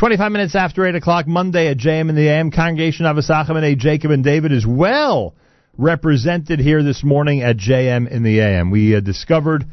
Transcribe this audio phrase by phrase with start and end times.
[0.00, 2.50] 25 minutes after 8 o'clock Monday at JM in the AM.
[2.50, 3.78] Congregation of Asachim and.
[3.78, 5.34] Jacob and David is well
[5.76, 8.70] represented here this morning at JM in the AM.
[8.70, 9.66] We uh, discovered,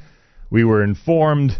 [0.50, 1.52] we were informed,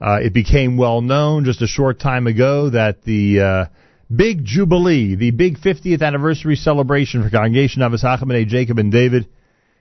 [0.00, 3.64] uh, it became well known just a short time ago that the uh,
[4.10, 8.48] big jubilee, the big 50th anniversary celebration for Congregation of Asachim and.
[8.48, 9.28] Jacob and David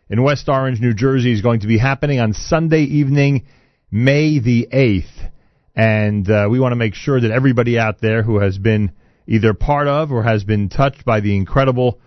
[0.09, 3.45] in West Orange, New Jersey is going to be happening on Sunday evening,
[3.89, 5.31] May the 8th.
[5.75, 8.91] And uh, we want to make sure that everybody out there who has been
[9.27, 11.99] either part of or has been touched by the incredible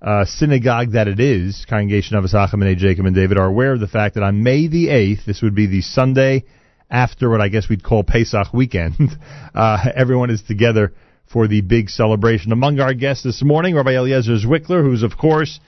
[0.00, 3.80] uh, synagogue that it is, Congregation of Asachim and Jacob and David, are aware of
[3.80, 6.44] the fact that on May the 8th, this would be the Sunday
[6.90, 8.94] after what I guess we'd call Pesach weekend,
[9.54, 10.92] uh, everyone is together
[11.32, 12.52] for the big celebration.
[12.52, 15.58] Among our guests this morning, Rabbi Eliezer Zwickler, who's, of course,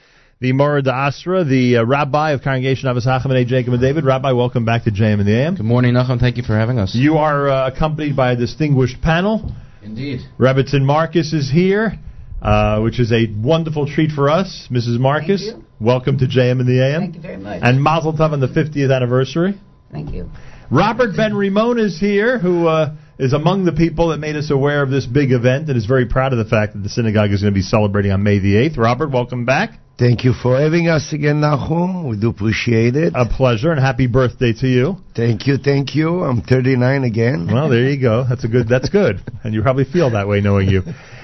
[0.41, 4.05] the Mara D'Asra, the uh, rabbi of Congregation of Asachim and Jacob and David.
[4.05, 5.55] Rabbi, welcome back to JM and the AM.
[5.55, 6.19] Good morning, Nachum.
[6.19, 6.95] Thank you for having us.
[6.95, 9.53] You are uh, accompanied by a distinguished panel.
[9.83, 10.21] Indeed.
[10.39, 11.93] Rebbitzin Marcus is here,
[12.43, 14.69] uh, which is a wonderful treat for us.
[14.71, 14.99] Mrs.
[14.99, 17.01] Marcus, welcome to JM and the AM.
[17.03, 17.61] Thank you very much.
[17.63, 19.61] And Mazel Tov on the 50th anniversary.
[19.93, 20.31] Thank you.
[20.71, 24.83] Robert Ben Ramon is here, who uh, is among the people that made us aware
[24.83, 27.43] of this big event and is very proud of the fact that the synagogue is
[27.43, 28.77] going to be celebrating on May the 8th.
[28.77, 29.79] Robert, welcome back.
[29.97, 32.09] Thank you for having us again, Nahum.
[32.09, 33.13] We do appreciate it.
[33.15, 34.97] A pleasure, and happy birthday to you.
[35.15, 36.25] Thank you, thank you.
[36.25, 37.47] I'm 39 again.
[37.47, 38.25] Well, there you go.
[38.29, 38.67] That's a good.
[38.69, 40.83] That's good, and you probably feel that way knowing you.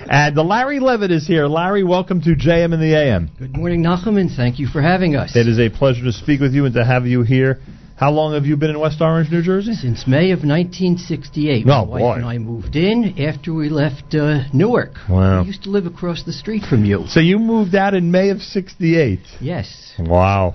[0.09, 1.49] And the Larry Levitt is here.
[1.49, 3.31] Larry, welcome to JM in the AM.
[3.41, 5.35] Good morning, Nachum, and thank you for having us.
[5.35, 7.61] It is a pleasure to speak with you and to have you here.
[8.01, 9.75] How long have you been in West Orange, New Jersey?
[9.75, 11.67] Since May of 1968.
[11.67, 12.13] Oh, My wife boy.
[12.15, 14.93] and I moved in after we left uh, Newark.
[15.07, 15.43] Wow.
[15.43, 17.05] We used to live across the street from you.
[17.09, 19.19] So you moved out in May of '68.
[19.43, 19.93] Yes.
[19.99, 20.55] Wow.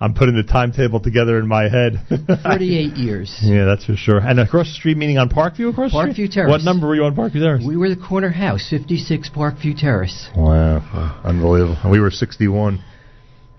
[0.00, 1.94] I'm putting the timetable together in my head.
[2.44, 3.36] 38 years.
[3.42, 4.18] Yeah, that's for sure.
[4.18, 6.32] And across the street, meaning on Parkview, across the Parkview street?
[6.34, 6.50] Terrace.
[6.50, 7.64] What number were you on Parkview Terrace?
[7.66, 10.28] We were the corner house, 56 Parkview Terrace.
[10.36, 11.90] Wow, unbelievable.
[11.90, 12.80] We were 61.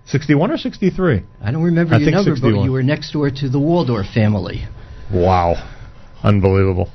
[0.06, 1.22] 61 or 63?
[1.42, 2.54] I don't remember I your number, 61.
[2.54, 4.66] but you were next door to the Waldorf family.
[5.12, 5.54] Wow,
[6.22, 6.90] unbelievable.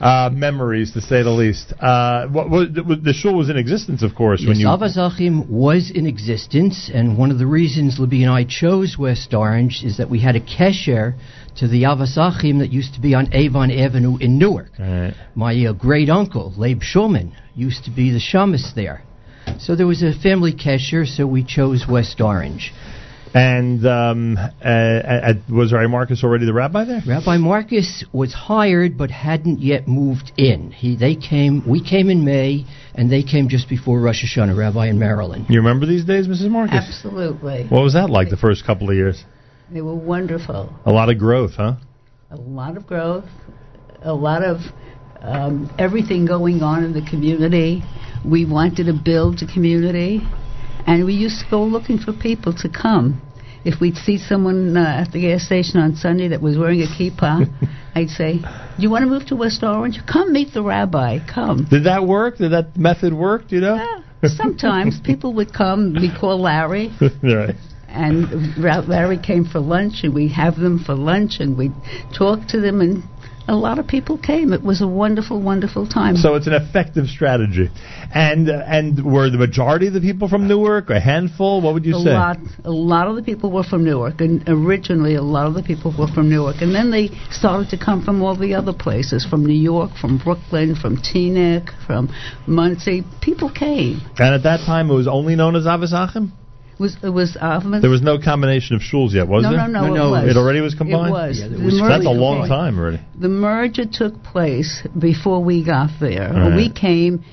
[0.00, 1.72] Uh, memories, to say the least.
[1.80, 4.66] Uh, what, what, the, shul was in existence, of course, when Yes, you.
[4.66, 9.82] Avazachim was in existence, and one of the reasons Libby and I chose West Orange
[9.84, 11.14] is that we had a kesher
[11.56, 14.72] to the Avazachim that used to be on Avon Avenue in Newark.
[14.78, 15.14] Right.
[15.34, 19.04] My uh, great uncle, Leib Schulman, used to be the shamus there.
[19.58, 22.72] So there was a family kesher, so we chose West Orange.
[23.34, 27.02] And um, uh, uh, was Rabbi Marcus already the rabbi there?
[27.04, 30.70] Rabbi Marcus was hired but hadn't yet moved in.
[30.70, 34.86] He, they came, we came in May, and they came just before Rosh Hashanah, Rabbi
[34.86, 35.46] in Marilyn.
[35.48, 36.48] You remember these days, Mrs.
[36.48, 36.76] Marcus?
[36.76, 37.66] Absolutely.
[37.68, 39.24] What was that like the first couple of years?
[39.72, 40.72] They were wonderful.
[40.86, 41.74] A lot of growth, huh?
[42.30, 43.24] A lot of growth,
[44.02, 44.58] a lot of
[45.20, 47.82] um, everything going on in the community.
[48.24, 50.20] We wanted to build a community,
[50.86, 53.20] and we used to go looking for people to come.
[53.64, 56.86] If we'd see someone uh, at the gas station on Sunday that was wearing a
[56.86, 57.48] kippah,
[57.94, 58.40] I'd say,
[58.78, 59.98] "You want to move to West Orange?
[60.10, 61.18] Come meet the rabbi.
[61.32, 62.38] Come." Did that work?
[62.38, 63.50] Did that method work?
[63.50, 63.76] You know?
[63.76, 65.94] Yeah, sometimes people would come.
[65.94, 66.90] We call Larry,
[67.22, 67.54] right.
[67.88, 71.74] and Larry came for lunch, and we'd have them for lunch, and we'd
[72.16, 73.02] talk to them, and
[73.46, 74.52] a lot of people came.
[74.52, 76.16] It was a wonderful, wonderful time.
[76.16, 77.68] So it's an effective strategy.
[78.14, 80.90] And uh, and were the majority of the people from Newark?
[80.90, 81.60] A handful?
[81.60, 82.12] What would you a say?
[82.12, 85.62] lot, a lot of the people were from Newark, and originally a lot of the
[85.62, 89.26] people were from Newark, and then they started to come from all the other places,
[89.26, 92.08] from New York, from Brooklyn, from Teaneck, from
[92.46, 93.02] Monsey.
[93.20, 94.00] People came.
[94.16, 96.32] And at that time, it was only known as Avizachim?
[96.74, 97.80] It was it was Avman?
[97.82, 99.68] There was no combination of shuls yet, was no, there?
[99.68, 100.36] no, no, No, no, it was.
[100.36, 101.08] It already was combined?
[101.08, 101.38] It was.
[101.38, 103.00] Yeah, there The was- That's a long time already.
[103.18, 106.32] The merger took place before we got there.
[106.32, 106.56] Right.
[106.56, 107.24] We came,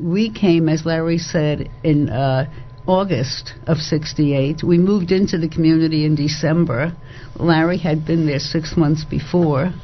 [0.00, 2.50] we came, as Larry said, in uh,
[2.86, 4.62] August of '68.
[4.62, 6.96] We moved into the community in December.
[7.38, 9.74] Larry had been there six months before,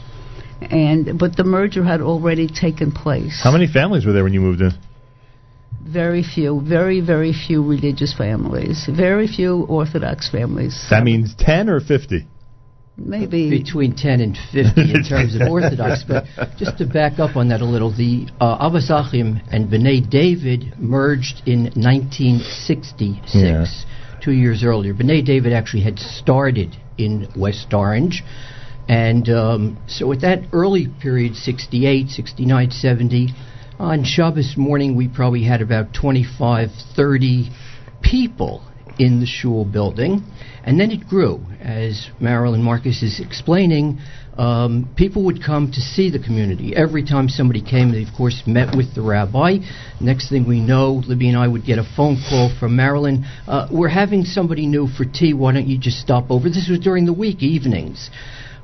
[0.63, 3.41] and but the merger had already taken place.
[3.45, 4.73] How many families were there when you moved in?
[5.85, 8.89] Very few, very very few religious families.
[8.89, 10.87] Very few Orthodox families.
[10.91, 12.27] That means 10 or 50?
[12.97, 16.05] maybe between 10 and 50 in terms of Orthodox.
[16.07, 16.25] But
[16.59, 21.43] just to back up on that a little, the uh, Avasachim and B'nai David merged
[21.47, 23.67] in 1966, Yeah.
[24.23, 24.95] two years earlier.
[24.95, 28.23] B'nai David actually had started in West Orange.
[28.89, 33.29] And um, so at that early period, 68, 69, 70,
[33.83, 37.51] on Shabbos morning, we probably had about 25, 30
[38.01, 38.65] people
[38.97, 40.23] in the shul building,
[40.63, 41.41] and then it grew.
[41.61, 43.99] As Marilyn Marcus is explaining,
[44.39, 46.77] um, people would come to see the community.
[46.77, 49.59] Every time somebody came, they of course met with the rabbi.
[50.01, 53.25] Next thing we know, Libby and I would get a phone call from Marilyn.
[53.49, 55.35] Uh, we're having somebody new for tea.
[55.35, 56.49] Why don't you just stop over?
[56.49, 58.11] This was during the week, evenings.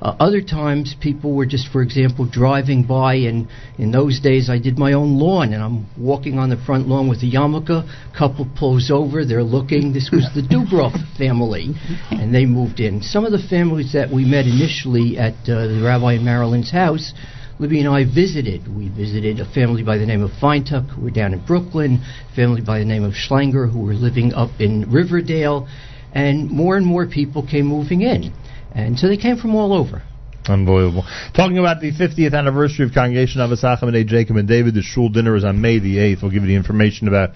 [0.01, 4.57] Uh, other times, people were just, for example, driving by, and in those days, I
[4.57, 7.85] did my own lawn, and I'm walking on the front lawn with a yarmulke.
[8.17, 9.91] Couple pulls over, they're looking.
[9.91, 11.73] This was the Dubroff family,
[12.11, 13.01] and they moved in.
[13.01, 17.13] Some of the families that we met initially at uh, the Rabbi Marilyn's house.
[17.59, 18.73] Libby and I visited.
[18.73, 22.33] We visited a family by the name of Feintuck who were down in Brooklyn, a
[22.33, 25.67] family by the name of Schlanger who were living up in Riverdale,
[26.13, 28.31] and more and more people came moving in.
[28.73, 30.03] And so they came from all over.
[30.47, 31.03] Unbelievable.
[31.35, 35.09] Talking about the 50th anniversary of Congregation of Asachim and Jacob and David, the shul
[35.09, 36.21] dinner is on May the 8th.
[36.21, 37.31] We'll give you the information about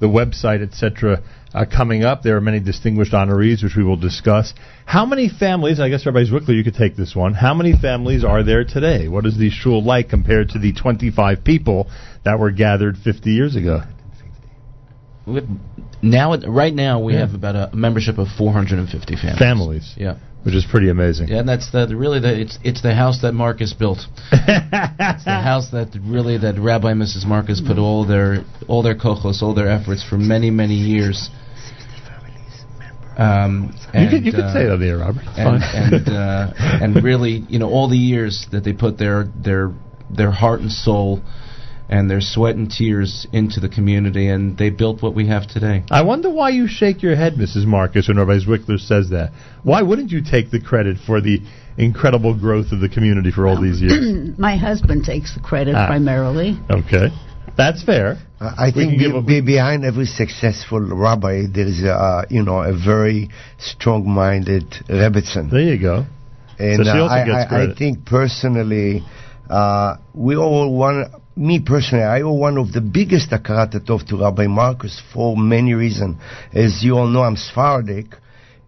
[0.00, 1.22] the website, etc.,
[1.54, 2.22] uh, coming up.
[2.22, 4.52] There are many distinguished honorees, which we will discuss.
[4.84, 7.34] How many families, I guess Rabbi Zwickler, you could take this one.
[7.34, 9.08] How many families are there today?
[9.08, 11.88] What is the shul like compared to the 25 people
[12.24, 13.82] that were gathered 50 years ago?
[16.02, 17.20] Now, right now, we Yeah.
[17.20, 19.38] have about a membership of 450 families.
[19.38, 19.94] Families.
[19.96, 20.14] Yeah.
[20.44, 21.28] Which is pretty amazing.
[21.28, 23.98] Yeah, and that's the really the it's it's the house that Marcus built.
[25.04, 27.26] It's the house that really that Rabbi and Mrs.
[27.26, 31.30] Marcus put all their all their kochos, all their efforts for many many years.
[33.16, 35.22] Um, you could, you could uh, say that there, Robert.
[35.22, 35.94] It's and fine.
[35.94, 39.72] and uh, and really, you know, all the years that they put their their
[40.10, 41.22] their heart and soul
[41.92, 45.84] and their sweat and tears into the community, and they built what we have today.
[45.90, 47.66] I wonder why you shake your head, Mrs.
[47.66, 49.32] Marcus, when Rabbi Zwickler says that.
[49.62, 51.40] Why wouldn't you take the credit for the
[51.76, 54.38] incredible growth of the community for all these years?
[54.38, 55.86] My husband takes the credit Ah.
[55.86, 56.58] primarily.
[56.70, 57.08] Okay,
[57.58, 58.16] that's fair.
[58.40, 62.42] Uh, I We think be, be behind every successful rabbi there is a uh, you
[62.42, 63.28] know a very
[63.58, 65.50] strong-minded rebbitzin.
[65.50, 66.06] There you go.
[66.58, 69.04] And So she uh, also I, gets I, I think personally,
[69.50, 71.20] uh, we all one.
[71.34, 75.72] Me personally, I owe one of the biggest akarat tov to Rabbi Marcus for many
[75.72, 76.16] reasons.
[76.52, 78.14] As you all know, I'm Sephardic,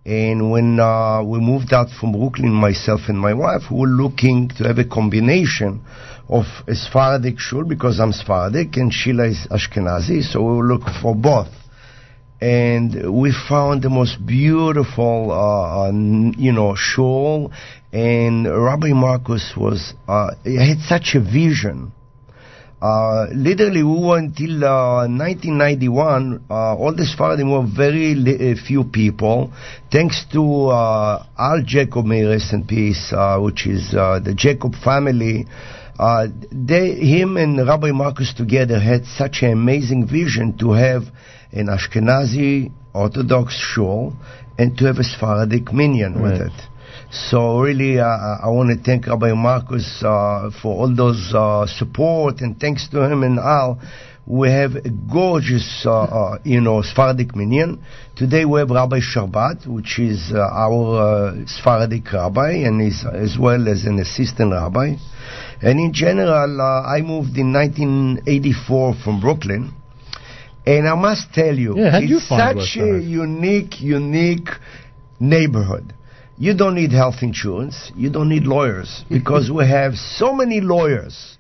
[0.07, 4.49] and when uh, we moved out from Brooklyn, myself and my wife, we were looking
[4.57, 5.83] to have a combination
[6.27, 10.95] of a Sephardic shul because I'm Sephardic and Sheila is Ashkenazi, so we were looking
[11.03, 11.53] for both
[12.41, 15.93] and we found the most beautiful, uh, uh,
[16.37, 17.53] you know, shul.
[17.93, 21.93] And Rabbi Marcus was, uh, he had such a vision.
[22.85, 26.45] Uh, literally, we were until uh, 1991.
[26.51, 29.51] Uh, all the Sephardim were very li- few people.
[29.91, 34.75] Thanks to uh, Al Jacob, may rest in peace, uh, which is uh, the Jacob
[34.85, 35.47] family.
[35.99, 41.05] Uh, they, him and Rabbi Marcus together had such an amazing vision to have
[41.53, 44.13] an Ashkenazi Orthodox shul
[44.59, 46.74] and to have a Sephardic minyan with it.
[47.15, 52.41] So really, uh, I want to thank Rabbi Marcus uh, for all those uh, support,
[52.41, 53.79] and thanks to him and Al,
[54.27, 57.81] we have a gorgeous, uh, uh, you know, Sephardic minyan.
[58.17, 63.39] Today we have Rabbi Sharbat, which is uh, our uh, Sephardic rabbi, and is as
[63.39, 64.97] well as an assistant rabbi.
[65.63, 69.73] And in general, uh, I moved in 1984 from Brooklyn.
[70.67, 74.49] And I must tell you, Yeah, how'd you it's such a unique, unique
[75.21, 75.95] neighborhood.
[76.37, 77.93] You don't need health insurance.
[77.95, 81.39] You don't need lawyers because we have so many lawyers.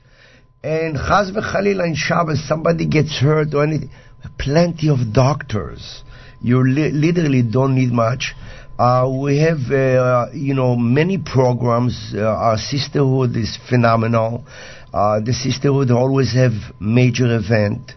[0.62, 3.90] And chaz v'chalila in Shabbos, somebody gets hurt or anything.
[4.38, 6.02] Plenty of doctors.
[6.40, 8.34] You li- literally don't need much.
[8.78, 12.12] Uh, we have, uh, you know, many programs.
[12.14, 14.44] Uh, our sisterhood is phenomenal.
[14.92, 17.92] Uh, the sisterhood always have major event.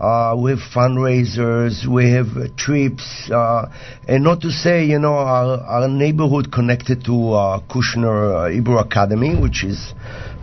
[0.00, 3.66] Uh, we have fundraisers, we have uh, trips, uh,
[4.08, 8.78] and not to say, you know, our, our neighborhood connected to uh, Kushner uh, Hebrew
[8.78, 9.92] Academy, which is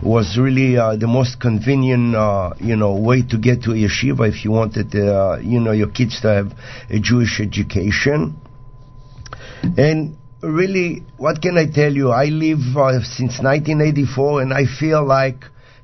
[0.00, 4.44] was really uh, the most convenient, uh, you know, way to get to yeshiva if
[4.44, 6.52] you wanted, uh, you know, your kids to have
[6.88, 8.36] a Jewish education.
[9.76, 12.10] And really, what can I tell you?
[12.10, 12.60] I live
[13.02, 15.40] since 1984, and I feel like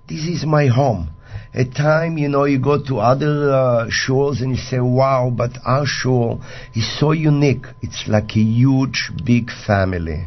[0.08, 1.10] this is my home.
[1.54, 5.52] At time, you know, you go to other uh, shores and you say, "Wow!" But
[5.64, 6.40] our shore
[6.74, 7.66] is so unique.
[7.80, 10.26] It's like a huge, big family.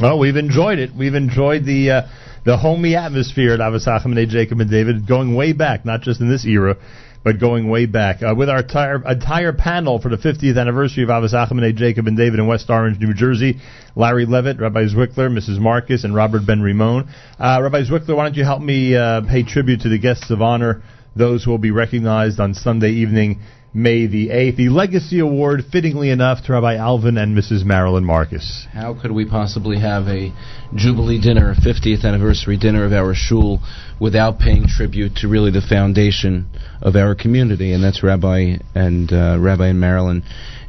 [0.00, 0.94] Well, we've enjoyed it.
[0.94, 2.02] We've enjoyed the uh,
[2.44, 6.30] the homey atmosphere at Avasachem and Jacob and David, going way back, not just in
[6.30, 6.76] this era,
[7.24, 8.22] but going way back.
[8.22, 12.16] Uh, with our entire, entire panel for the 50th anniversary of Avasachem and Jacob and
[12.16, 13.60] David in West Orange, New Jersey,
[13.96, 15.58] Larry Levitt, Rabbi Zwickler, Mrs.
[15.58, 17.08] Marcus, and Robert Ben Ramon.
[17.38, 20.40] Uh, Rabbi Zwickler, why don't you help me uh, pay tribute to the guests of
[20.40, 20.82] honor,
[21.16, 23.40] those who will be recognized on Sunday evening
[23.74, 24.56] May the 8th.
[24.56, 27.64] The Legacy Award, fittingly enough, to Rabbi Alvin and Mrs.
[27.64, 28.66] Marilyn Marcus.
[28.72, 30.32] How could we possibly have a
[30.74, 33.60] Jubilee dinner, a 50th anniversary dinner of our shul,
[34.00, 36.46] without paying tribute to really the foundation
[36.80, 37.74] of our community?
[37.74, 40.22] And that's Rabbi and uh, Rabbi and Marilyn.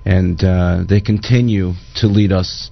[0.03, 2.69] And uh, they continue to lead us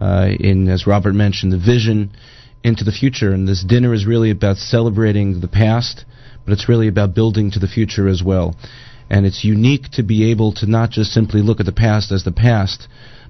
[0.00, 2.12] uh, in, as Robert mentioned, the vision
[2.62, 3.32] into the future.
[3.32, 6.04] And this dinner is really about celebrating the past,
[6.44, 8.54] but it's really about building to the future as well.
[9.10, 12.24] And it's unique to be able to not just simply look at the past as
[12.24, 12.88] the past,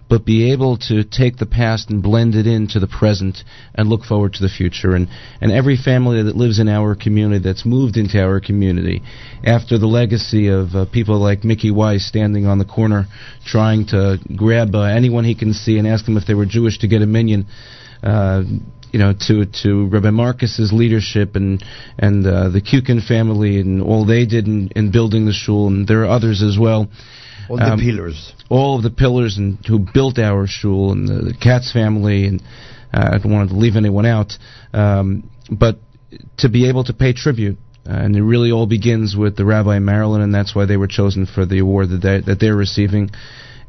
[0.08, 3.38] but be able to take the past and blend it into the present
[3.74, 4.94] and look forward to the future.
[4.94, 5.08] And,
[5.40, 9.02] and every family that lives in our community, that's moved into our community,
[9.44, 13.06] after the legacy of uh, people like Mickey Weiss standing on the corner
[13.46, 16.78] trying to grab uh, anyone he can see and ask them if they were Jewish
[16.80, 17.46] to get a minyan,
[18.02, 18.42] uh,
[18.94, 21.64] you know, to to Rabbi Marcus's leadership and
[21.98, 25.88] and uh, the Kukin family and all they did in, in building the shul, and
[25.88, 26.88] there are others as well.
[27.50, 28.32] All the pillars.
[28.48, 32.40] All of the pillars and who built our shul and the, the Katz family, and
[32.92, 34.32] uh, I don't want to leave anyone out.
[34.72, 35.78] Um, but
[36.38, 39.80] to be able to pay tribute, uh, and it really all begins with the Rabbi
[39.80, 43.10] Marilyn, and that's why they were chosen for the award that they, that they're receiving.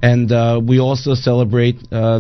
[0.02, 2.20] And uh, we also celebrate uh,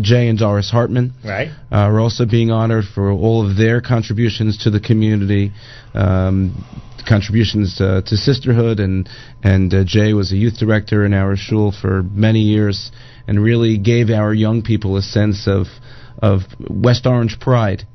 [0.00, 1.14] Jay and Doris Hartman.
[1.24, 1.48] Right.
[1.70, 5.52] Uh, we're also being honored for all of their contributions to the community,
[5.94, 6.64] um,
[7.08, 9.08] contributions uh, to sisterhood, and
[9.42, 12.90] and uh, Jay was a youth director in our shul for many years,
[13.26, 15.66] and really gave our young people a sense of
[16.22, 17.86] of West Orange pride.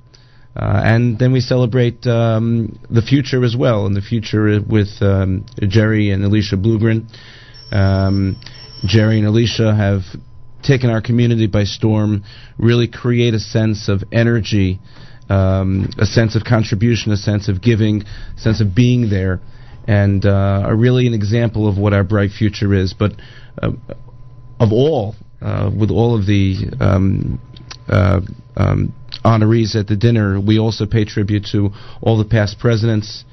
[0.54, 5.46] Uh, and then we celebrate um, the future as well, and the future with um,
[5.62, 7.08] Jerry and Alicia Blugren.
[7.72, 8.38] Um,
[8.86, 10.02] Jerry and Alicia have
[10.64, 12.24] taken our community by storm,
[12.58, 14.80] really create a sense of energy,
[15.30, 19.40] um, a sense of contribution, a sense of giving, a sense of being there,
[19.88, 22.94] and uh, are really an example of what our bright future is.
[22.94, 23.14] But
[23.62, 23.72] uh,
[24.60, 27.40] of all, uh, with all of the um,
[27.88, 28.22] uh,
[28.56, 33.24] um, honorees at the dinner, we also pay tribute to all the past presidents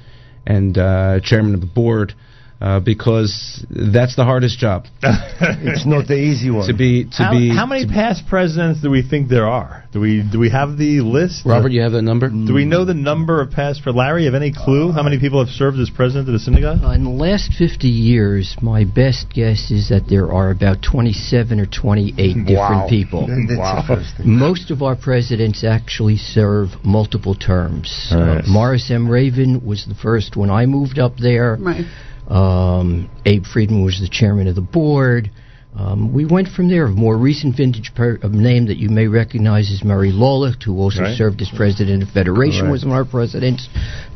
[0.45, 2.13] and uh, chairman of the board.
[2.61, 6.67] Uh, because that's the hardest job It's not the easy one.
[6.67, 7.47] to be to how, be.
[7.55, 9.85] how many past presidents do we think there are?
[9.93, 11.45] Do we do we have the list?
[11.45, 12.27] Robert, you have that number?
[12.29, 13.81] do we know the number of past?
[13.81, 16.79] For Larry, have any clue how many people have served as president of the synagogue?
[16.83, 21.61] Uh, in the last 50 years, my best guess is that there are about 27
[21.61, 22.87] or 28 different Wow.
[22.89, 23.27] people.
[23.57, 24.03] Wow.
[24.25, 28.09] Most of our presidents actually serve multiple terms.
[28.11, 28.43] All right.
[28.43, 29.07] Uh, Morris M.
[29.09, 31.57] Raven was the first when I moved up there.
[31.59, 31.85] Right.
[32.29, 35.31] Um, Abe Friedman was the chairman of the board.
[35.75, 36.85] Um, we went from there.
[36.85, 40.77] A more recent vintage per, a name that you may recognize is Murray Laulicht, who
[40.79, 41.17] also Right.
[41.17, 43.67] served as president of Federation, was one of our presidents.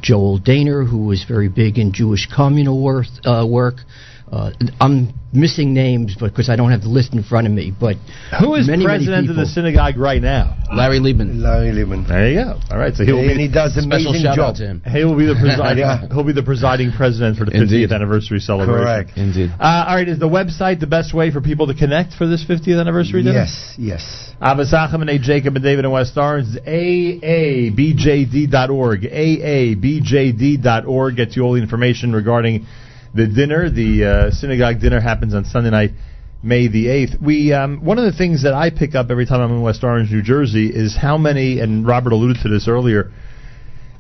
[0.01, 3.75] Joel Daner, who was very big in Jewish communal worth, uh, work.
[4.31, 4.49] Uh,
[4.81, 7.71] I'm missing names because I don't have the list in front of me.
[7.77, 7.97] But
[8.39, 10.57] Who is many, many president of the synagogue right now?
[10.73, 11.39] Larry Liebman.
[11.39, 12.03] Larry Lehman.
[12.07, 12.59] There you go.
[12.71, 14.49] All right, so he'll And he does an Special amazing shout job.
[14.51, 14.81] out to him.
[14.89, 16.07] he will be the presiding Yeah.
[16.07, 18.83] he'll be the presiding president for the 50th anniversary celebration.
[18.83, 19.11] Correct.
[19.17, 19.51] Indeed.
[19.59, 22.43] Uh, all right, is the website the best way for people to connect for this
[22.43, 23.37] 50th anniversary dinner?
[23.45, 24.31] Yes, yes.
[24.41, 25.19] Abbas Achim and A.
[25.19, 26.55] Jacob and David in West Orange.
[26.65, 29.05] AABJD.org.
[29.83, 32.65] AABJD.org gets you all the information regarding
[33.13, 33.69] the dinner.
[33.69, 35.91] The uh, synagogue dinner happens on Sunday night,
[36.41, 37.21] May the 8th.
[37.21, 39.83] We um, One of the things that I pick up every time I'm in West
[39.83, 43.11] Orange, New Jersey, is how many, and Robert alluded to this earlier,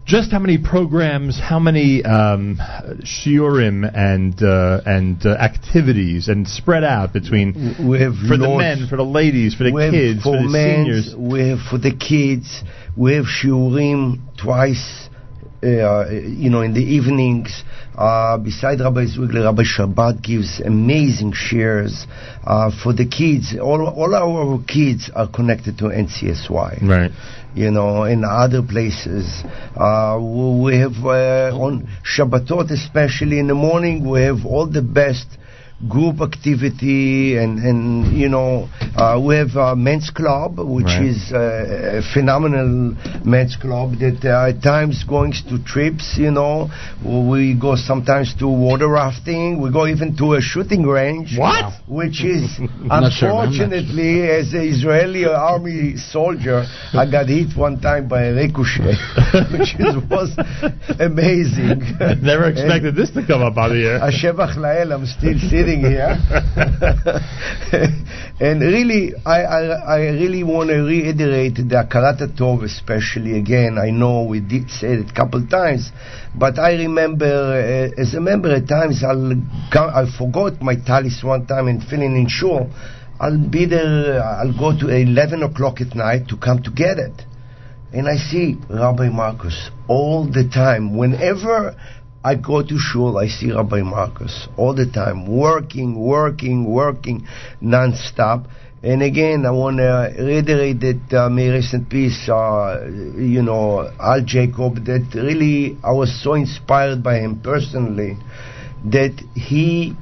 [0.05, 2.57] just how many programs, how many um,
[3.03, 8.87] shiurim and uh, and uh, activities, and spread out between We have for the men,
[8.89, 11.15] for the ladies, for the kids, for, for the men, seniors.
[11.17, 12.63] we have for the kids,
[12.97, 15.07] we have shiurim twice,
[15.63, 17.63] uh, you know, in the evenings.
[17.95, 22.07] Uh, beside Rabbi Zwickler, Rabbi Shabbat gives amazing shares
[22.43, 23.55] uh, for the kids.
[23.61, 26.81] All, all our kids are connected to NCSY.
[26.81, 27.11] Right.
[27.53, 29.43] you know, in other places.
[29.75, 34.81] Uh, we we have uh, on Shabbatot, especially in the morning, we have all the
[34.81, 35.27] best
[35.89, 41.07] group activity and, and you know, uh, we have a men's club, which Right.
[41.07, 46.69] is uh, a phenomenal men's club that uh, at times going to trips, you know,
[47.03, 51.37] we go sometimes to water rafting, we go even to a shooting range.
[51.37, 51.73] What?
[51.87, 58.07] Which is, not sure, unfortunately, as an Israeli army soldier, I got hit one time
[58.07, 58.95] by a ricochet,
[59.57, 60.29] which is, was
[60.99, 61.81] amazing.
[62.21, 63.99] Never expected this to come up on the air.
[63.99, 66.17] Ashevach Lael, I'm still sitting sitting here.
[68.39, 73.77] and really, I, I, I really want to reiterate the Akarat Tov, especially again.
[73.77, 75.91] I know we did say it a couple times,
[76.35, 79.33] but I remember uh, as a member at times I'll
[79.73, 82.69] I forgot my talis one time and feeling in shul.
[83.19, 84.21] I'll be there.
[84.21, 87.23] I'll go to 11 o'clock at night to come to get it.
[87.93, 90.97] And I see Rabbi Marcus all the time.
[90.97, 91.75] Whenever
[92.25, 97.27] I go to shul, I see Rabbi Marcus all the time, working, working, working,
[97.59, 98.47] non-stop.
[98.81, 102.85] And again, I want to reiterate that uh, in peace, uh,
[103.17, 108.17] you know, Al Jacob, that really I was so inspired by him personally
[108.85, 109.95] that he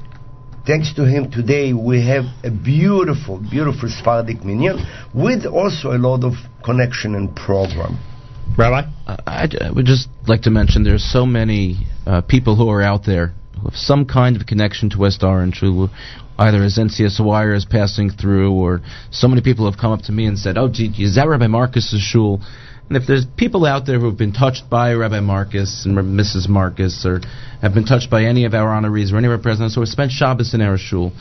[0.66, 4.78] thanks to him today we have a beautiful, beautiful Sephardic minyan
[5.14, 7.98] with also a lot of connection and program.
[8.58, 8.90] Rabbi?
[9.08, 13.06] I, I would just like to mention there's so many uh, people who are out
[13.06, 15.90] there who have some kind of connection to West Orange who
[16.38, 18.82] either as NCSY is passing through or
[19.12, 21.48] so many people have come up to me and said, oh, gee, is that Rabbi
[21.48, 22.42] Marcus's shul?
[22.92, 26.50] And if there's people out there who have been touched by Rabbi Marcus and Mrs.
[26.50, 27.22] Marcus, or
[27.62, 30.12] have been touched by any of our honorees or any of our presidents, or spent
[30.12, 31.14] Shabbos in our shul,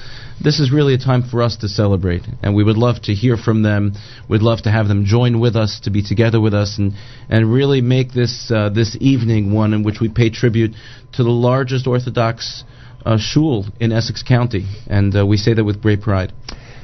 [0.42, 2.22] this is really a time for us to celebrate.
[2.42, 3.92] And we would love to hear from them.
[4.28, 6.94] We'd love to have them join with us, to be together with us, and,
[7.28, 10.72] and really make this, uh, this evening one in which we pay tribute
[11.12, 12.64] to the largest Orthodox
[13.06, 14.66] uh, shul in Essex County.
[14.88, 16.32] And uh, we say that with great pride.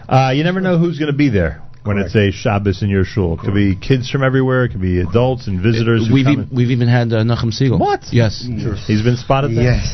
[0.09, 3.05] Uh, you never know who's going to be there when it's a Shabbos in your
[3.05, 3.35] shul.
[3.35, 4.65] It could be kids from everywhere.
[4.65, 6.09] It could be adults and visitors.
[6.09, 7.79] who We've, come e- we've even had uh, Nachum Siegel.
[7.79, 8.05] What?
[8.13, 8.45] Yes.
[8.45, 8.59] in.
[8.87, 9.65] He's been spotted there.
[9.75, 9.89] Yes.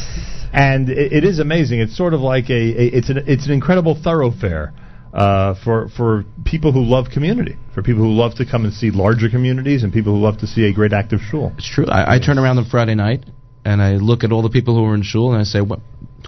[0.53, 1.81] and it, it is amazing.
[1.81, 4.73] It's sort of like a, a it's an it's an incredible thoroughfare
[5.13, 8.91] uh, for for people who love community, for people who love to come and see
[8.91, 11.53] larger communities, and people who love to see a great active shul.
[11.59, 11.87] It's true.
[11.87, 13.25] I, I turn around on Friday night
[13.65, 15.81] and I look at all the people who are in shul and I say, "What?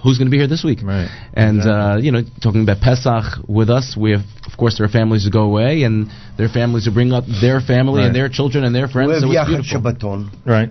[0.03, 1.09] Who's going to be here this week?" Right.
[1.33, 1.73] And Exactly.
[1.73, 5.25] uh, you know, talking about Pesach with us, we have, of course, there are families
[5.25, 8.07] who go away and there are families who bring up their family Right.
[8.07, 9.09] and their children and their friends.
[9.09, 9.25] We friends.
[9.37, 10.11] have So it's Yachad beautiful.
[10.11, 10.71] Shabbaton, Right.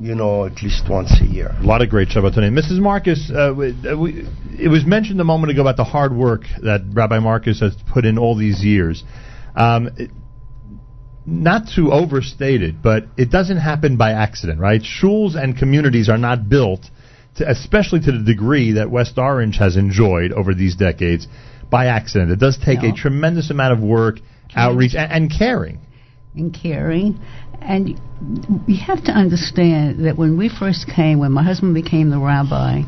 [0.00, 1.54] you know, at least once a year.
[1.60, 2.42] A lot of great Shabbaton.
[2.52, 2.78] Mrs.
[2.78, 4.24] Marcus, uh, we, uh, we,
[4.58, 8.04] it was mentioned a moment ago about the hard work that Rabbi Marcus has put
[8.04, 9.02] in all these years.
[9.56, 10.10] Um, it-
[11.26, 14.82] not to overstate it, but it doesn't happen by accident, right?
[14.82, 16.88] Schools and communities are not built,
[17.38, 21.26] to, especially to the degree that West Orange has enjoyed over these decades,
[21.70, 22.30] by accident.
[22.30, 24.20] It does take a tremendous amount of work,
[24.54, 25.78] outreach, and, and caring.
[26.34, 27.20] and caring.
[27.60, 28.00] And
[28.66, 32.82] we have to understand that when we first came, when my husband became the rabbi,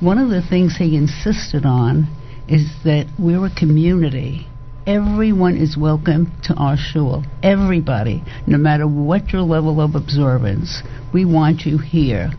[0.00, 2.08] one of the things he insisted on
[2.48, 4.46] is that we're a community.
[4.86, 7.24] Everyone is welcome to our shul.
[7.42, 12.32] Everybody, no matter what your level of observance, we want you here.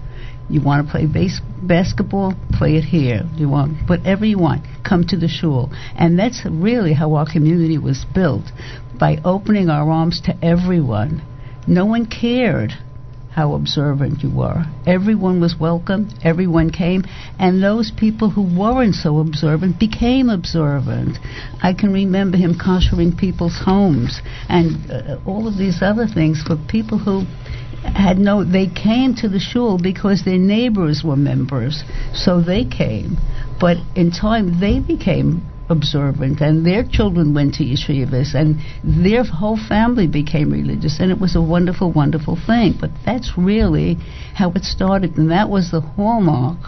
[0.49, 2.33] You want to play base, basketball?
[2.51, 3.23] Play it here.
[3.35, 4.65] You want whatever you want.
[4.83, 8.51] Come to the shul, and that's really how our community was built,
[8.99, 11.21] by opening our arms to everyone.
[11.67, 12.73] No one cared
[13.31, 14.65] how observant you were.
[14.85, 16.09] Everyone was welcome.
[16.23, 17.03] Everyone came,
[17.39, 21.17] and those people who weren't so observant became observant.
[21.63, 26.57] I can remember him koshering people's homes and uh, all of these other things for
[26.67, 27.23] people who
[27.83, 33.17] had no they came to the shul because their neighbors were members so they came.
[33.59, 39.57] But in time they became observant and their children went to yeshivas and their whole
[39.57, 42.75] family became religious and it was a wonderful wonderful thing.
[42.79, 43.95] But that's really
[44.35, 46.59] how it started and that was the hallmark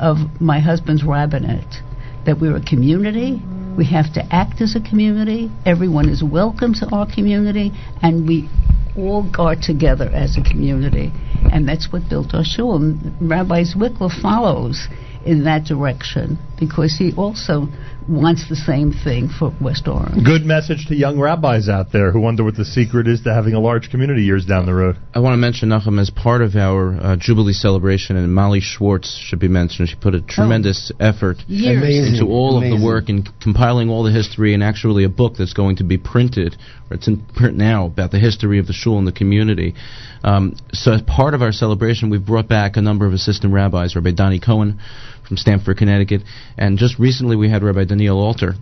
[0.00, 1.82] of my husband's rabbinate
[2.26, 3.42] that we're a community.
[3.76, 5.50] We have to act as a community.
[5.64, 8.48] Everyone is welcome to our community and we
[8.96, 11.10] all got together as a community,
[11.50, 12.76] and that's what built our shul.
[12.76, 14.88] And Rabbi Zwickler follows
[15.24, 17.68] in that direction because he also
[18.08, 20.24] wants the same thing for West Orange.
[20.24, 23.54] Good message to young rabbis out there who wonder what the secret is to having
[23.54, 24.96] a large community years down the road.
[25.14, 29.18] I want to mention Nachum as part of our uh, Jubilee celebration, and Molly Schwartz
[29.18, 29.88] should be mentioned.
[29.88, 32.14] She put a tremendous effort Amazing.
[32.14, 35.54] into all of the work and compiling all the history, and actually a book that's
[35.54, 36.56] going to be printed,
[36.90, 39.74] or it's in print now, about the history of the shul and the community.
[40.24, 43.96] Um, so, as part of our celebration, we've brought back a number of assistant rabbis,
[43.96, 44.80] Rabbi Donnie Cohen
[45.26, 46.22] from Stamford, Connecticut,
[46.58, 48.54] and just recently we had Rabbi Daniel Alter.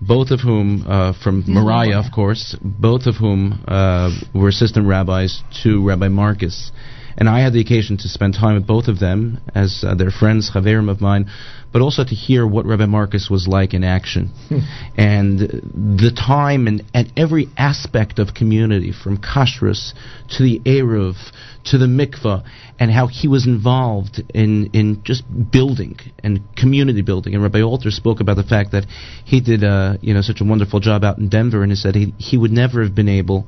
[0.00, 1.98] Both of whom, uh, from Mariah.
[1.98, 6.70] of course, both of whom uh, were assistant rabbis to Rabbi Marcus.
[7.18, 10.10] And I had the occasion to spend time with both of them as uh, their
[10.10, 11.28] friends, chaverim of mine,
[11.72, 14.30] but also to hear what Rabbi Marcus was like in action.
[14.96, 19.94] and the time and, and every aspect of community, from kashrus
[20.36, 21.16] to the Eruv
[21.64, 22.44] to the mikvah,
[22.78, 27.34] and how he was involved in, in just building and community building.
[27.34, 28.86] And Rabbi Alter spoke about the fact that
[29.24, 31.96] he did uh, you know such a wonderful job out in Denver, and he said
[31.96, 33.44] he, he would never have been able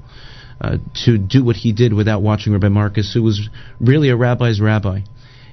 [0.60, 3.48] uh, to do what he did without watching Rabbi Marcus, who was
[3.80, 5.00] really a rabbi's rabbi.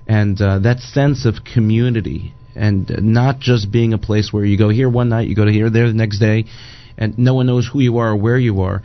[0.08, 4.70] And uh, that sense of community and not just being a place where you go
[4.70, 6.46] here one night, you go to here, there the next day,
[6.98, 8.82] and no one knows who you are or where you are.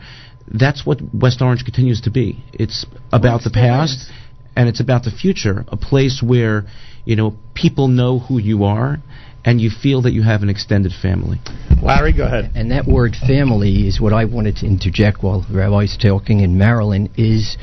[0.47, 2.43] That's what West Orange continues to be.
[2.53, 4.09] It's about the past
[4.55, 6.65] and it's about the future, a place where
[7.05, 8.97] you know people know who you are
[9.45, 11.39] and you feel that you have an extended family.
[11.81, 12.51] Larry, go ahead.
[12.55, 16.57] And that word family is what I wanted to interject while the rabbi's talking in
[16.57, 17.57] Marilyn is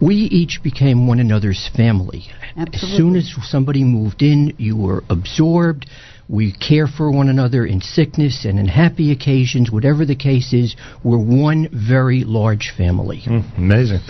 [0.00, 2.24] we each became one another's family.
[2.56, 2.88] Absolutely.
[2.88, 5.86] As soon as somebody moved in, you were absorbed.
[6.28, 10.74] We care for one another in sickness and in happy occasions, whatever the case is.
[11.04, 13.22] We're one very large family.
[13.26, 14.00] Mm, amazing.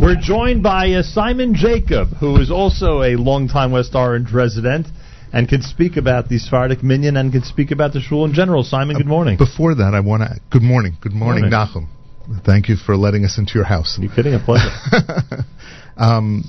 [0.00, 4.86] We're joined by uh, Simon Jacob, who is also a longtime West Orange resident
[5.34, 8.62] and can speak about the Sephardic Minyan and can speak about the shul in general.
[8.62, 9.36] Simon, good morning.
[9.36, 10.40] Before that, I want to.
[10.50, 10.96] Good morning.
[11.00, 11.88] Good morning, Morning.
[12.28, 12.44] Nachum.
[12.46, 13.98] Thank you for letting us into your house.
[14.00, 14.32] You're kidding?
[14.34, 14.70] A pleasure.
[15.96, 16.44] um,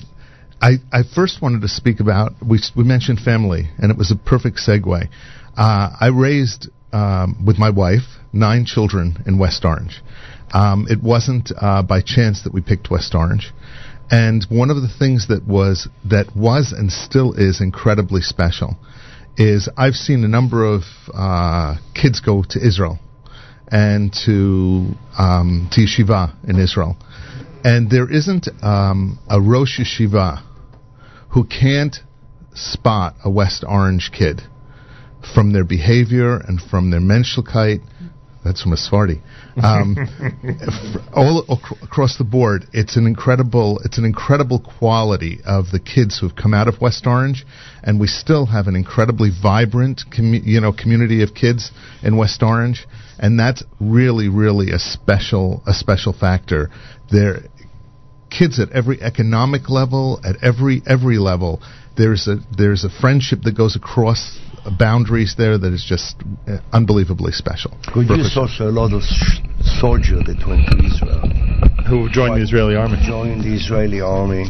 [0.61, 4.15] I, I first wanted to speak about we we mentioned family, and it was a
[4.15, 5.09] perfect segue.
[5.57, 10.01] Uh, I raised um, with my wife nine children in West Orange.
[10.53, 13.51] Um, it wasn't uh, by chance that we picked West Orange,
[14.11, 18.77] and one of the things that was that was and still is incredibly special
[19.37, 22.99] is I've seen a number of uh, kids go to Israel
[23.67, 26.97] and to um, to yeshiva in Israel,
[27.63, 30.43] and there isn't um, a Rosh Yeshiva
[31.31, 31.97] who can't
[32.53, 34.41] spot a West Orange kid
[35.33, 37.81] from their behavior and from their menschlichkeit.
[38.45, 39.21] That's from a Sephardi.
[39.63, 39.95] Um,
[41.13, 46.19] all ac- across the board, it's an incredible, it's an incredible quality of the kids
[46.19, 47.45] who have come out of West Orange,
[47.81, 51.71] and we still have an incredibly vibrant, commu- you know, community of kids
[52.03, 52.86] in West Orange,
[53.17, 56.69] and that's really, really a special, a special factor.
[57.10, 57.43] There,
[58.29, 61.62] kids at every economic level, at every every level,
[61.97, 64.38] there's a there's a friendship that goes across
[64.71, 66.15] boundaries there that is just
[66.47, 67.71] uh, unbelievably special.
[67.93, 68.38] Could you Perfect.
[68.38, 69.39] also a lot of s-
[69.82, 71.21] soldiers that went to Israel,
[71.89, 72.97] Who joined the Israeli army?
[73.06, 74.45] joined the Israeli army.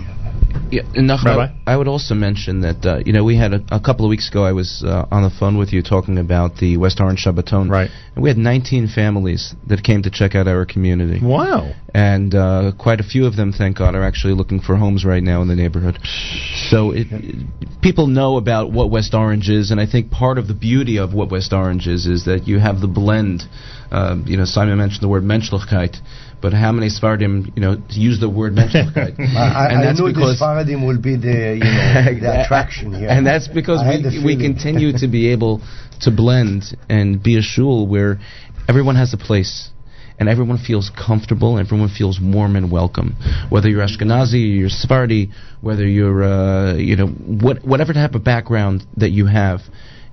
[0.71, 3.61] Yeah, and Nachum, I, I would also mention that uh, you know we had a,
[3.71, 4.43] a couple of weeks ago.
[4.45, 7.89] I was uh, on the phone with you talking about the West Orange Shabbaton, Right.
[8.15, 11.73] And we had 19 families that came to check out our community, Wow.
[11.95, 15.23] And uh, quite a few of them, thank God, are actually looking for homes right
[15.23, 15.97] now in the neighborhood.
[16.67, 20.49] So it, it- people know about what West Orange is, and I think part of
[20.49, 23.43] the beauty of what West Orange is is that you have the blend.
[23.91, 25.95] Uh, you know, Simon mentioned the word Menschlichkeit.
[26.41, 29.15] But how many Sephardim, you know, use the word Menschlichkeit?
[29.19, 32.93] I, and I that's knew the because Sephardim will be the you know the attraction
[32.93, 35.61] here, and that's because I we, we continue to be able
[36.01, 38.19] to blend and be a shul where
[38.67, 39.69] everyone has a place
[40.19, 43.15] and everyone feels comfortable, everyone feels warm and welcome.
[43.49, 48.83] Whether you're Ashkenazi, you're Sephardi, whether you're, uh, you know, what, whatever type of background
[48.97, 49.59] that you have,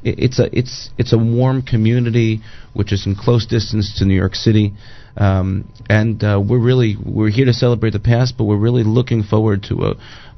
[0.04, 2.40] i- it's a it's it's a warm community
[2.72, 4.72] which is in close distance to New York City,
[5.16, 9.22] um, and uh, we're really we're here to celebrate the past, but we're really looking
[9.22, 9.94] forward to a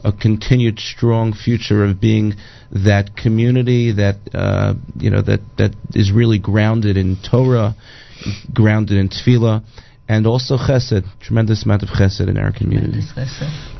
[0.06, 2.34] a continued strong future of being
[2.70, 7.74] that community that uh, you know that that is really grounded in Torah,
[8.52, 9.62] grounded in tefillah,
[10.08, 13.00] and also chesed, tremendous amount of chesed in our community.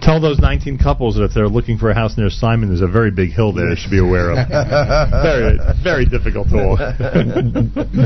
[0.01, 2.89] Tell those 19 couples that if they're looking for a house near Simon, there's a
[2.89, 4.49] very big hill there they should be aware of.
[5.23, 6.79] very, very difficult to walk.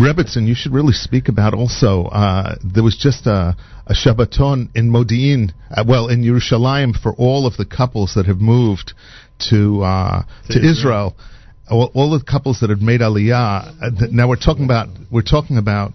[0.03, 2.07] Rebbitzin, you should really speak about also.
[2.07, 7.47] Uh, there was just a, a Shabbaton in Modi'in, uh, well, in Yerushalayim for all
[7.47, 8.95] of the couples that have moved
[9.51, 11.15] to uh, to, Israel.
[11.71, 13.77] All, all the couples that have made Aliyah.
[13.81, 15.93] Uh, th- now we're talking about we're talking about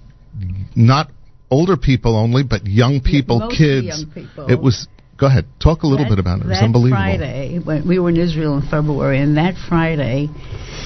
[0.75, 1.09] not
[1.49, 3.85] older people only, but young people, mostly kids.
[3.87, 4.47] young people.
[4.47, 4.87] It was.
[5.19, 5.45] Go ahead.
[5.61, 6.45] Talk a little that, bit about it.
[6.45, 6.97] It was that unbelievable.
[6.97, 10.27] Friday, when we were in Israel in February, and that Friday,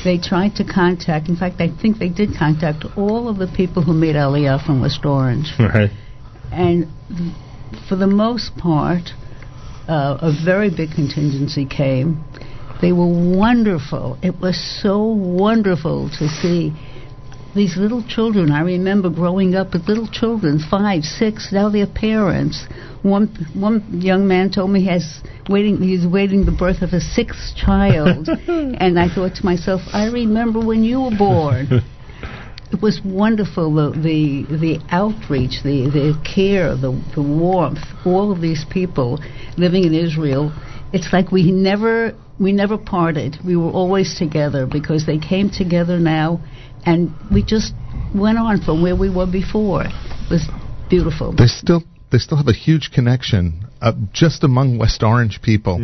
[0.04, 1.30] they tried to contact.
[1.30, 4.82] In fact, I think they did contact all of the people who made Aliyah from
[4.82, 5.90] West Orange, right.
[6.52, 6.88] and
[7.88, 9.10] for the most part,
[9.88, 12.24] uh, a very big contingency came.
[12.82, 14.20] They were wonderful.
[14.22, 16.74] It was so wonderful to see
[17.58, 18.52] these little children.
[18.52, 21.50] I remember growing up with little children, five, six.
[21.52, 22.66] Now they're parents.
[23.02, 25.82] One one young man told me he has waiting.
[25.82, 30.60] He's waiting the birth of a sixth child, and I thought to myself, I remember
[30.66, 31.68] when you were born.
[32.72, 37.84] it was wonderful the the the outreach, the the care, the the warmth.
[38.06, 39.20] All of these people
[39.58, 40.52] living in Israel.
[40.94, 43.38] It's like we never we never parted.
[43.46, 46.42] We were always together because they came together now,
[46.86, 47.74] and we just
[48.16, 49.84] went on from where we were before.
[49.86, 50.48] It was
[50.90, 51.34] beautiful.
[51.34, 55.76] They still they still have a huge connection uh, just among West Orange people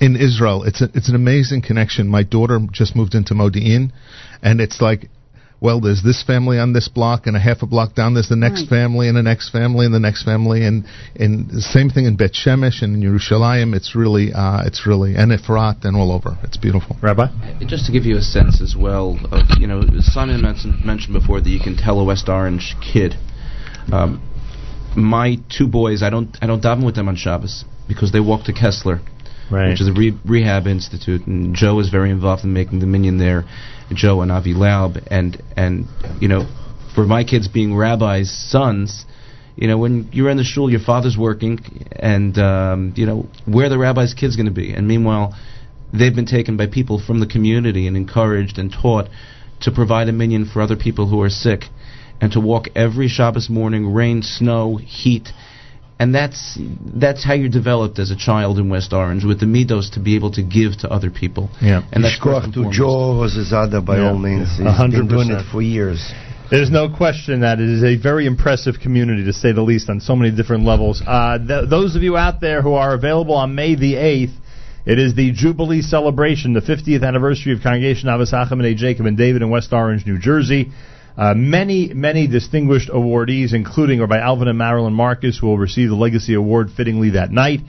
[0.00, 0.62] in Israel.
[0.64, 2.08] It's a, it's an amazing connection.
[2.08, 3.92] My daughter just moved into Modi'in,
[4.42, 5.08] and it's like,
[5.62, 8.36] well, there's this family on this block, and a half a block down there's the
[8.36, 8.68] next Right.
[8.70, 10.84] family, and the next family, and the next family, and
[11.18, 13.74] and the same thing in Bet Shemesh and in Yerushalayim.
[13.74, 16.36] It's really uh, it's really and Efrat and all over.
[16.42, 16.96] It's beautiful.
[17.00, 17.26] Rabbi?
[17.66, 21.40] Just to give you a sense as well of, you know, Simon mentioned, mentioned before
[21.40, 23.14] that you can tell a West Orange kid.
[23.92, 24.20] Um,
[24.96, 28.44] my two boys, I don't, I don't daven with them on Shabbos because they walk
[28.44, 29.00] to Kessler,
[29.50, 29.68] Right.
[29.70, 33.18] which is a re- rehab institute, and Joe is very involved in making the minyan
[33.18, 33.44] there.
[33.92, 35.86] Joe and Avi Laub, and and
[36.20, 36.46] you know,
[36.94, 39.04] for my kids being rabbis' sons,
[39.56, 41.60] you know, when you're in the shul, your father's working,
[41.92, 44.72] and um, you know, where the rabbi's kids going to be?
[44.72, 45.34] And meanwhile,
[45.92, 49.08] they've been taken by people from the community and encouraged and taught
[49.60, 51.64] to provide a minyan for other people who are sick,
[52.20, 55.28] and to walk every Shabbos morning, rain, snow, heat.
[55.98, 56.58] And that's
[56.96, 60.16] that's how you're developed as a child in West Orange, with the midos to be
[60.16, 61.48] able to give to other people.
[61.60, 61.82] Yeah.
[61.92, 62.70] and that's first Yishkoach to.
[62.72, 64.08] Joe Rosazada by Yeah.
[64.10, 64.48] all means.
[64.58, 64.64] Yeah.
[64.64, 66.12] He's A hundred been doing it for years.
[66.50, 70.00] There's no question that it is a very impressive community, to say the least, on
[70.00, 71.00] so many different levels.
[71.06, 74.34] Uh, th- those of you out there who are available on May the 8th,
[74.84, 79.40] it is the Jubilee celebration, the 50th anniversary of Congregation Avos Achim Jacob and David
[79.40, 80.72] in West Orange, New Jersey.
[81.16, 86.34] Uh, many, many distinguished awardees, including Rabbi Alvin and Marilyn Marcus, will receive the Legacy
[86.34, 87.60] Award fittingly that night.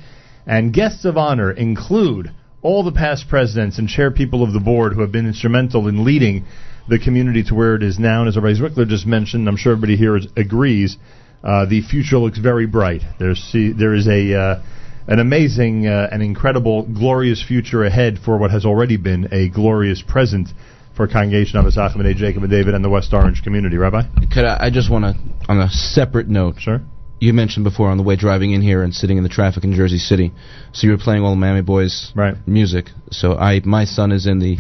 [0.45, 4.93] And guests of honor include all the past presidents and chair people of the board
[4.93, 6.45] who have been instrumental in leading
[6.88, 8.21] the community to where it is now.
[8.21, 10.97] And as Rabbi Zwickler just mentioned, I'm sure everybody here is, agrees,
[11.43, 13.01] uh, the future looks very bright.
[13.19, 14.63] There's see, there is a uh,
[15.08, 20.01] an amazing uh, and incredible, glorious future ahead for what has already been a glorious
[20.01, 20.47] present
[20.95, 23.77] for Congregation of Asachim and Jacob and David and the West Orange community.
[23.77, 24.03] Rabbi?
[24.32, 26.82] Could I, I just want to, on a separate note, Sure.
[27.23, 29.73] You mentioned before on the way driving in here and sitting in the traffic in
[29.73, 30.31] Jersey City,
[30.73, 32.36] so you were playing all the Miami Boys Right.
[32.47, 32.86] music.
[33.12, 34.57] So I, my son is in the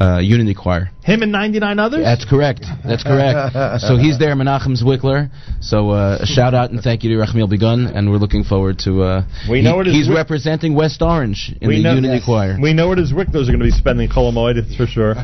[0.00, 0.90] uh, Unity Choir.
[1.02, 2.02] Him and 99 others?
[2.04, 2.64] That's correct.
[2.84, 3.54] That's correct.
[3.86, 5.30] so he's there, Menachem Zwickler.
[5.60, 8.78] So uh, a shout out and thank you to Rachmiel Begun, and we're looking forward
[8.80, 9.02] to.
[9.02, 11.94] Uh, We he- know it is He's Zwick- representing West Orange in We the know-
[11.94, 12.24] Unity Yes.
[12.24, 12.56] Choir.
[12.60, 15.14] We know what his Wicklers are going to be spending Chol Hamoed, that's for sure,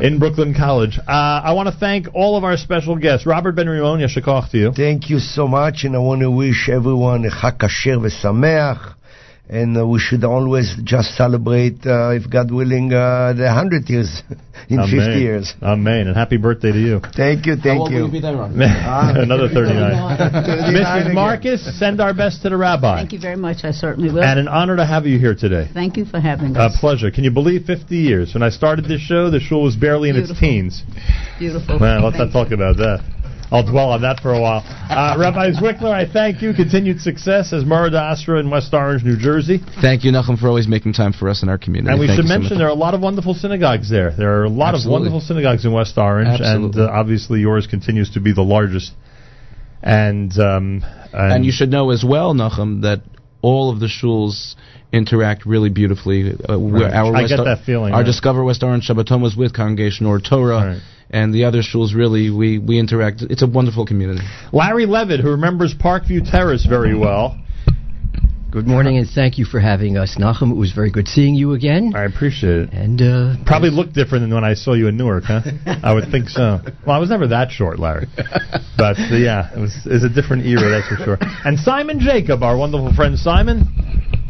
[0.00, 0.98] in Brooklyn College.
[0.98, 1.10] Uh,
[1.44, 3.26] I want to thank all of our special guests.
[3.26, 4.72] Robert Ben Rimon, Yashikach to you.
[4.72, 8.94] Thank you so much, and I want to wish everyone a Chag Kasher v'Sameach.
[9.48, 14.20] And uh, we should always just celebrate, uh, if God willing, uh, the 100 years
[14.68, 14.90] in Amen.
[14.90, 15.54] 50 years.
[15.62, 16.08] Amen.
[16.08, 16.98] And happy birthday to you.
[17.14, 18.06] Thank you, How thank will you.
[18.06, 18.50] you be then, Ron?
[18.60, 20.18] Another 39.
[20.18, 21.00] 39 Mrs.
[21.02, 21.14] again.
[21.14, 22.96] Marcus, send our best to the rabbi.
[22.96, 23.58] Thank you very much.
[23.62, 24.24] I certainly will.
[24.24, 25.70] And an honor to have you here today.
[25.72, 26.76] Thank you for having us.
[26.76, 27.12] A pleasure.
[27.12, 28.34] Can you believe 50 years?
[28.34, 30.82] When I started this show, the shul was barely in its teens.
[31.38, 31.78] Beautiful.
[31.78, 32.98] Well, let's Thank not talk about that.
[33.50, 34.62] I'll dwell on that for a while.
[34.66, 36.52] Uh, Rabbi Zwickler, I thank you.
[36.52, 39.60] Continued success as Mara D'Asra in West Orange, New Jersey.
[39.80, 41.92] Thank you, Nachum, for always making time for us in our community.
[41.92, 44.10] And we Thank should you so mention there are a lot of wonderful synagogues there.
[44.10, 44.88] There are a lot Absolutely.
[44.88, 46.82] of wonderful synagogues in West Orange, Absolutely.
[46.82, 48.92] and uh, obviously yours continues to be the largest.
[49.82, 50.82] And um,
[51.12, 53.02] And you should know as well, Nachum, that
[53.42, 54.54] all of the shuls
[54.92, 56.32] interact really beautifully.
[56.48, 56.92] Uh, Right.
[56.92, 58.06] Our I West get Or- that feeling, Our yeah.
[58.06, 60.80] Discover West Orange Shabbaton was with Congregation Ohr Torah, Right.
[61.10, 63.22] and the other shuls really we we interact.
[63.22, 64.22] It's a wonderful community.
[64.52, 67.36] Larry Levitt, who remembers Parkview Terrace very well.
[68.48, 70.52] Good morning, and thank you for having us, Nachum.
[70.52, 71.92] It was very good seeing you again.
[71.96, 72.72] I appreciate it.
[72.72, 75.40] And uh, Probably looked different than when I saw you in Newark, huh?
[75.82, 76.60] I would think so.
[76.86, 78.06] Well, I was never that short, Larry.
[78.78, 81.18] But uh, yeah, it was, it was a different era, that's for sure.
[81.44, 83.64] And Simon Jacob, our wonderful friend Simon,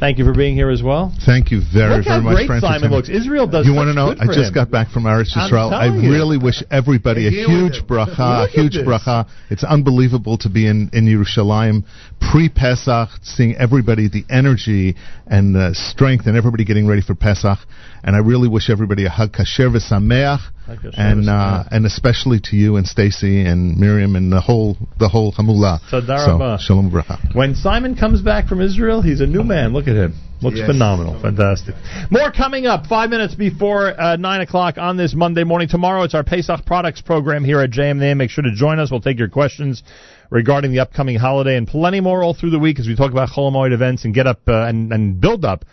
[0.00, 1.12] thank you for being here as well.
[1.24, 3.08] Thank you very, Look very much great for Simon looks.
[3.08, 4.14] Israel does You want to know?
[4.18, 5.72] I just got back from Eretz Yisrael.
[5.72, 6.10] I you.
[6.10, 7.86] really wish everybody a huge him.
[7.86, 9.28] bracha, a huge bracha.
[9.50, 11.84] It's unbelievable to be in in Yerushalayim
[12.20, 17.58] pre-Pesach, seeing everybody, the energy and the strength, and everybody getting ready for Pesach.
[18.02, 21.68] And I really wish everybody a Hag Kasher v'Sameach, and uh, v'Sameach.
[21.70, 25.80] and especially to you and Stacy and Miriam and the whole the whole Hamula.
[25.90, 26.00] So
[26.60, 27.34] shalom bracha.
[27.34, 29.72] When Simon comes back from Israel, he's a new man.
[29.72, 30.14] Look at him.
[30.42, 30.66] Looks Yes.
[30.66, 31.18] phenomenal.
[31.20, 31.74] Fantastic.
[32.10, 35.66] More coming up five minutes before uh, 9 o'clock on this Monday morning.
[35.66, 38.18] Tomorrow it's our Pesach products program here at JMN.
[38.18, 38.90] Make sure to join us.
[38.90, 39.82] We'll take your questions
[40.30, 43.30] regarding the upcoming holiday and plenty more all through the week as we talk about
[43.30, 45.64] Chol Hamoed events and get up uh, and, and build up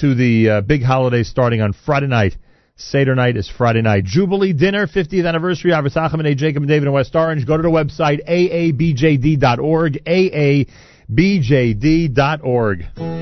[0.00, 2.36] to the uh, big holiday starting on Friday night.
[2.78, 4.04] Seder night is Friday night.
[4.04, 5.72] Jubilee dinner, 50th anniversary.
[5.72, 6.34] Achim and A.
[6.34, 7.46] Jacob and David in West Orange.
[7.46, 10.04] Go to the website aabjd.org,
[11.08, 13.16] aabjd.org.